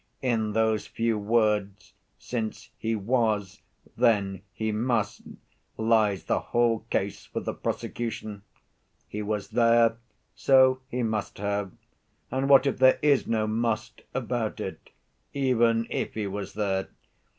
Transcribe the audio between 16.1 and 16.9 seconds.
he was there?